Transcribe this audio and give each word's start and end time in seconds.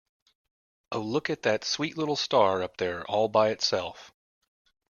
Oh, 0.91 0.99
look 0.99 1.29
at 1.29 1.43
that 1.43 1.63
sweet 1.63 1.95
little 1.95 2.15
star 2.15 2.63
up 2.63 2.77
there 2.77 3.05
all 3.05 3.27
by 3.27 3.49
itself. 3.49 4.11